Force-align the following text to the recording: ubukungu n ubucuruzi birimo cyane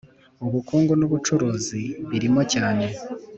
ubukungu 0.47 0.91
n 0.99 1.01
ubucuruzi 1.07 1.81
birimo 2.09 2.41
cyane 2.53 2.85